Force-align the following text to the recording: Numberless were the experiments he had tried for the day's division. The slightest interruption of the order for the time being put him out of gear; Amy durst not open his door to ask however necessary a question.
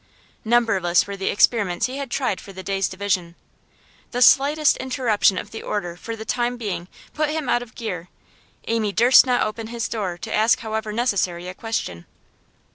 Numberless 0.43 1.05
were 1.05 1.15
the 1.15 1.29
experiments 1.29 1.85
he 1.85 1.97
had 1.97 2.09
tried 2.09 2.41
for 2.41 2.51
the 2.51 2.63
day's 2.63 2.89
division. 2.89 3.35
The 4.09 4.23
slightest 4.23 4.75
interruption 4.77 5.37
of 5.37 5.51
the 5.51 5.61
order 5.61 5.95
for 5.95 6.15
the 6.15 6.25
time 6.25 6.57
being 6.57 6.87
put 7.13 7.29
him 7.29 7.47
out 7.47 7.61
of 7.61 7.75
gear; 7.75 8.07
Amy 8.67 8.91
durst 8.91 9.27
not 9.27 9.43
open 9.45 9.67
his 9.67 9.87
door 9.87 10.17
to 10.17 10.33
ask 10.33 10.61
however 10.61 10.91
necessary 10.91 11.47
a 11.47 11.53
question. 11.53 12.07